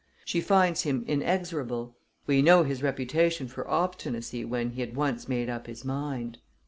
[0.25, 1.95] She finds him inexorable
[2.25, 6.39] we know his reputation for obstinacy when he had once made up his mind.